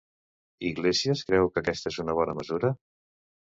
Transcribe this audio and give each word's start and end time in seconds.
Iglesias 0.69 1.21
creu 1.27 1.53
que 1.53 1.63
aquesta 1.63 1.93
és 1.95 2.01
una 2.07 2.19
bona 2.23 2.37
mesura? 2.43 2.75